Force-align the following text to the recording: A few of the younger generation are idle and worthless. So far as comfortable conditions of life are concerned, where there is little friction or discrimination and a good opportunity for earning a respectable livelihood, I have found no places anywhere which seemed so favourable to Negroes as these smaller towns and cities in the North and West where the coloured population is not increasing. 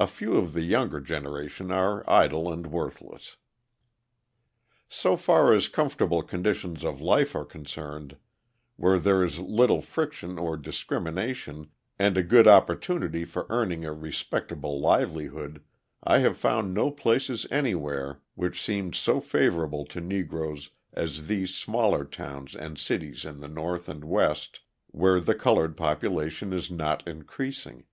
A 0.00 0.08
few 0.08 0.34
of 0.34 0.52
the 0.52 0.62
younger 0.64 1.00
generation 1.00 1.70
are 1.70 2.02
idle 2.10 2.52
and 2.52 2.66
worthless. 2.66 3.36
So 4.88 5.14
far 5.14 5.52
as 5.54 5.68
comfortable 5.68 6.24
conditions 6.24 6.82
of 6.84 7.00
life 7.00 7.36
are 7.36 7.44
concerned, 7.44 8.16
where 8.74 8.98
there 8.98 9.22
is 9.22 9.38
little 9.38 9.80
friction 9.80 10.40
or 10.40 10.56
discrimination 10.56 11.70
and 12.00 12.16
a 12.16 12.22
good 12.24 12.48
opportunity 12.48 13.24
for 13.24 13.46
earning 13.48 13.84
a 13.84 13.92
respectable 13.92 14.80
livelihood, 14.80 15.62
I 16.02 16.18
have 16.18 16.36
found 16.36 16.74
no 16.74 16.90
places 16.90 17.46
anywhere 17.48 18.22
which 18.34 18.60
seemed 18.60 18.96
so 18.96 19.20
favourable 19.20 19.84
to 19.86 20.00
Negroes 20.00 20.70
as 20.92 21.28
these 21.28 21.54
smaller 21.54 22.04
towns 22.04 22.56
and 22.56 22.76
cities 22.76 23.24
in 23.24 23.38
the 23.38 23.46
North 23.46 23.88
and 23.88 24.04
West 24.04 24.62
where 24.88 25.20
the 25.20 25.36
coloured 25.36 25.76
population 25.76 26.52
is 26.52 26.72
not 26.72 27.06
increasing. 27.06 27.84